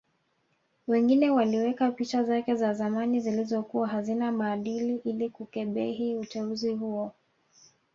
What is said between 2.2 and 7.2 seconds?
zake za zamani zilizokuwa hazina maadili ili kukebehi uteuzi huo